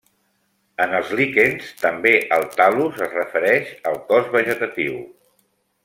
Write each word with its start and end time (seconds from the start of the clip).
En 0.85 0.93
els 0.99 1.11
líquens 1.19 1.67
també 1.83 2.13
el 2.39 2.47
tal·lus 2.55 2.99
es 3.09 3.13
refereix 3.21 3.71
al 3.93 4.01
cos 4.11 4.33
vegetatiu. 4.39 4.99